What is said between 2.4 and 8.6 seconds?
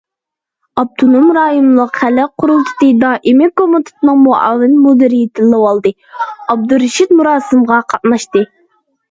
قۇرۇلتىيى دائىمىي كومىتېتىنىڭ مۇئاۋىن مۇدىرى تىلىۋالدى ئابدۇرېشىت مۇراسىمغا قاتناشتى.